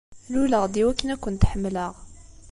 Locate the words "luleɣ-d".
0.31-0.75